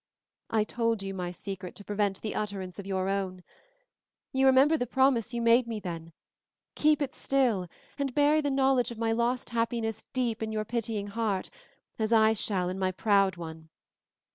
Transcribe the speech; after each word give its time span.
I 0.49 0.63
told 0.63 1.03
you 1.03 1.13
my 1.13 1.29
secret 1.29 1.75
to 1.75 1.83
prevent 1.83 2.21
the 2.23 2.33
utterance 2.33 2.79
of 2.79 2.87
your 2.87 3.07
own. 3.07 3.43
You 4.33 4.47
remember 4.47 4.75
the 4.75 4.87
promise 4.87 5.31
you 5.31 5.43
made 5.43 5.67
me 5.67 5.79
then, 5.79 6.11
keep 6.73 7.03
it 7.03 7.13
still, 7.13 7.67
and 7.99 8.15
bury 8.15 8.41
the 8.41 8.49
knowledge 8.49 8.89
of 8.89 8.97
my 8.97 9.11
lost 9.11 9.51
happiness 9.51 10.03
deep 10.11 10.41
in 10.41 10.51
your 10.51 10.65
pitying 10.65 11.05
heart, 11.05 11.51
as 11.99 12.11
I 12.11 12.33
shall 12.33 12.67
in 12.67 12.79
my 12.79 12.91
proud 12.91 13.35
one. 13.37 13.69